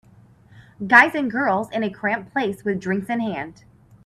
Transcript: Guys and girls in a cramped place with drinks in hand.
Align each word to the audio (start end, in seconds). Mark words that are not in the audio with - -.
Guys 0.87 1.13
and 1.13 1.29
girls 1.29 1.69
in 1.69 1.83
a 1.83 1.89
cramped 1.91 2.33
place 2.33 2.63
with 2.65 2.79
drinks 2.79 3.07
in 3.07 3.19
hand. 3.19 3.65